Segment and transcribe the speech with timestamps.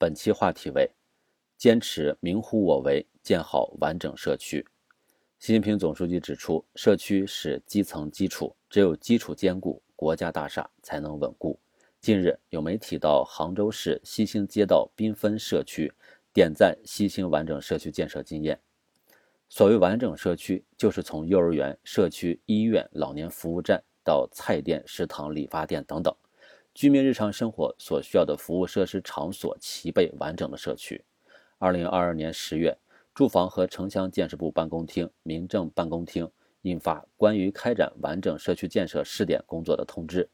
[0.00, 0.90] 本期话题为：
[1.58, 4.66] 坚持明乎我为，建好完整社区。
[5.38, 11.60] 习近平总书记指出，社区是基层基础，只有基础坚固，国家大厦才能稳固。
[12.00, 15.92] 近日，有媒体到杭州市西兴街道缤纷社区
[16.32, 18.58] 点赞西兴完整社区建设经验。
[19.50, 26.16] 所谓完整社区，就是从幼儿园、社区、医院、老年服务站到菜店、食堂、理发店等等，
[26.74, 31.04] 居民日常生活所需要的服务设施场所齐备完整的社区。
[31.58, 32.76] 二零二二年十月。
[33.12, 36.30] 住房和城乡建设部办公厅、民政办公厅
[36.62, 40.26] 印发关于开展完整社区建设试点工作的通知，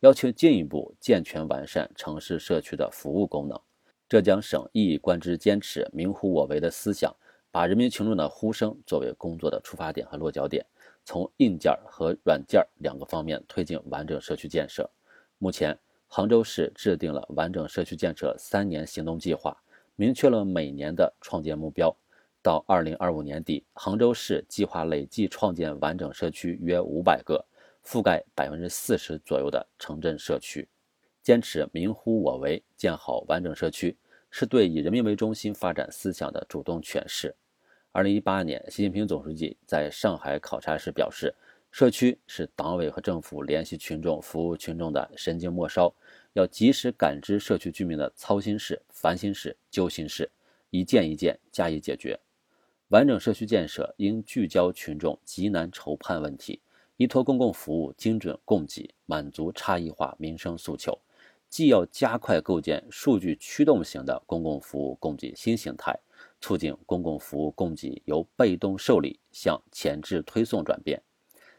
[0.00, 3.60] 要求进一步健全完善城市社区的服务功能。
[4.08, 7.14] 浙江省一以贯之坚持“民乎我为”的思想，
[7.50, 10.64] 把人民群众的呼声作为工作的出发点和落脚点，
[11.04, 14.90] 从硬件和软件两个方面推进完整社区建设。
[15.42, 19.60] 目前，杭州市制定了完整社区建设三年行动计划，
[19.96, 21.92] 明确了每年的创建目标。
[22.40, 27.44] 到二零二五年底，杭州市计划累计创建完整社区约五百个，
[27.84, 30.68] 覆盖百分之四十左右的城镇社区。
[31.24, 33.96] 坚持民乎我为，建好完整社区，
[34.30, 37.34] 是对以人民为中心发展思想的主动诠释。
[37.90, 41.34] 二零一八年，习近平总书记在上海考察时表示，
[41.72, 45.90] 社区是党委和政府联系群众、服务群众的神经末梢，
[46.34, 50.30] 要及时感知社区居民的操心事、烦心事、揪心事，
[50.68, 52.20] 一件一件加以解决。
[52.88, 56.60] 完整社区建设应聚焦群众急难愁盼问题，
[56.98, 60.98] 依托公共服务精准供给，满足差异化民生诉求。
[61.48, 65.98] 既要加快构建数据驱动型的公共服务供给新形态，
[66.38, 71.02] 促进公共服务供给由被动受理向前置推送转变，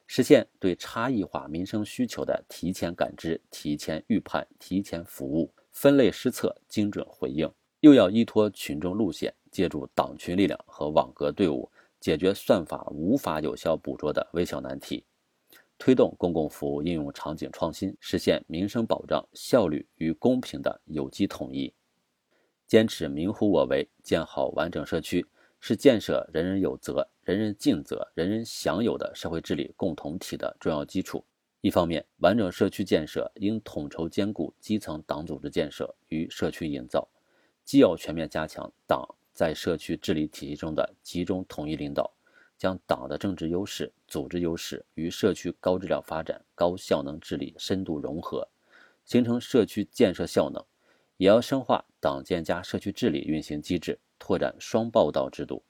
[0.08, 7.52] 实现对差异化民生需求的提前感知、提前预判、提前服务、分类施策、精准回应。
[7.80, 9.34] 又要依托群众路线。
[9.52, 15.06] 借助党群力量和网格队伍，解决算法无法有效捕捉的微小难题，
[15.78, 21.72] 推动公共服务应用场景创新，实现民生保障效率与公平的有机统一。
[22.66, 25.24] 坚持民乎我为，建好完整社区，
[25.60, 31.24] 是建设人人有责、人人尽责、人人享有的社会治理共同体的重要基础。
[31.62, 37.08] 一方面，完整社区建设应统筹兼顾基层党组织建设与社区营造，
[37.64, 39.08] 既要全面加强党。
[39.36, 42.14] 在社区治理体系中的集中统一领导，
[42.56, 48.48] 将党的政治优势、组织优势与社区高质量发展、高效能治理深度融合，
[49.06, 50.62] 形成社区建设效能；
[51.18, 55.64] 也要深化党建加社区治理运行机制，拓展双报道制度，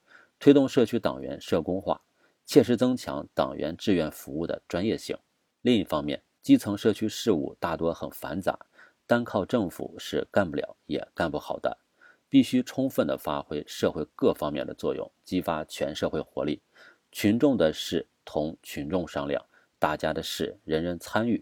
[0.43, 2.01] 推动社区党员社工化，
[2.45, 5.17] 切实增强党员志愿服务的专业性。
[5.61, 8.59] 另一方面，基层社区事务大多很繁杂，
[9.07, 11.77] 单靠政府是干不了也干不好的。
[12.27, 16.61] 必须充分地发挥社会各方面的作用，激发全社会活力。
[17.09, 19.45] 群众的事同群众商量，
[19.79, 21.41] 大家的事人人参与。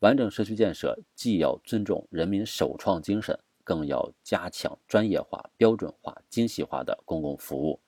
[0.00, 7.78] 完整社区建设既要尊重人民首创精神，更要加强专业化、标准化、精细化的公共服务，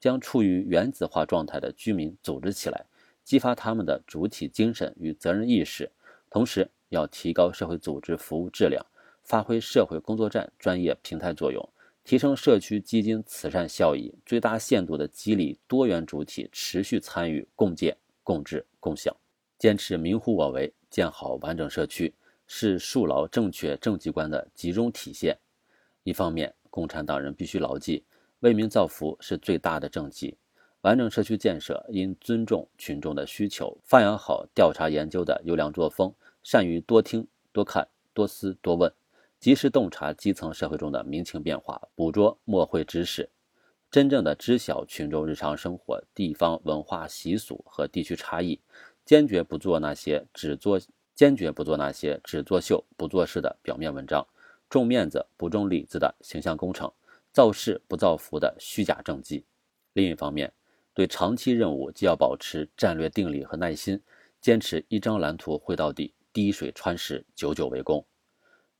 [0.00, 2.86] 将处于原子化状态的居民组织起来，
[3.22, 5.92] 激发他们的主体精神与责任意识。
[6.30, 8.84] 同时，要提高社会组织服务质量，
[9.22, 11.68] 发挥社会工作站专业平台作用。
[12.02, 19.14] 提升社区基金慈善效益，最大限度地激励多元主体持续参与共建、共治、共享。
[19.58, 22.12] 坚持民乎我为，建好完整社区，
[22.46, 25.36] 是树牢正确政绩观的集中体现。
[26.02, 28.02] 一方面，共产党人必须牢记，
[28.40, 30.36] 为民造福是最大的政绩。
[30.82, 38.92] 完整社区建设应尊重群众的需求，发扬好调查研究的优良作风，善于多听、多看、多思、多问。
[39.38, 43.30] 及时洞察基层社会中的民情变化，捕捉墨会知识，
[43.90, 48.60] 真正的知晓群众日常生活、地方文化习俗和地区差异，
[49.04, 50.78] 坚决不做那些只做
[51.14, 54.26] 坚决不做那些只作秀不做事的表面文章，
[54.68, 56.92] 重面子不重里子的形象工程，
[57.32, 59.44] 造势不造福的虚假政绩。
[59.92, 60.52] 另一方面，
[60.94, 64.00] 对长期任务既要保持战略定力和耐心，
[64.40, 68.04] 坚持一张蓝图绘到底，滴水穿石，久久为功。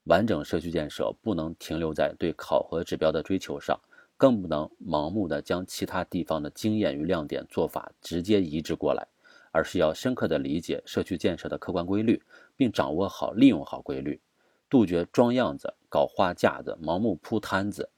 [0.05, 3.79] 完整社区建设不能停留在对考核指标的追求上，
[4.17, 9.07] 更不能盲目的将其他地方的经验与亮点做法直接移植过来，
[9.53, 12.21] 而是要深刻的理解社区建设的客观规律，
[12.57, 14.21] 并掌握好、利用好规律，
[14.69, 17.89] 杜绝装样子、搞花架子、盲目铺摊子。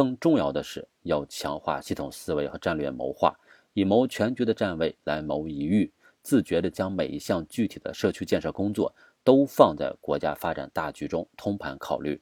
[0.00, 3.38] 更重要的是，要强化系统思维和战略谋划，
[3.74, 5.92] 以谋全局的站位来谋一域，
[6.22, 8.94] 自觉地将每一项具体的社区建设工作。
[9.22, 12.18] 都放在国家发展大局中通盘考虑，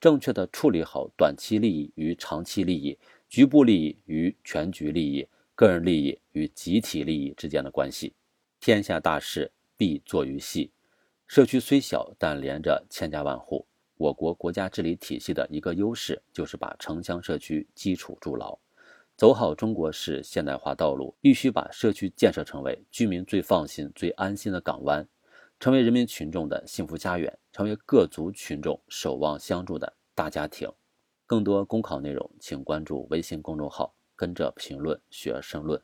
[0.00, 2.98] 正确的处理好短期利益与长期利益、
[3.28, 5.24] 局部利益与全局利益、
[5.54, 8.12] 个人利益与集体利益之间的关系。
[8.58, 10.72] 天下大事必作于细。
[11.28, 13.64] 社区虽小，但连着千家万户。
[14.00, 18.58] 我国国家治理体系的一个优势，就是把城乡社区基础筑牢。
[19.14, 25.06] 走好中国式现代化道路，必须把社区建设成为居民最放心、最安心的港湾，
[25.58, 30.66] 成为人民群众的幸福家园，成为各族群众守望相助的大家庭。
[31.26, 35.78] 更多公考内容，请关注微信公众号“跟着评论学申论”。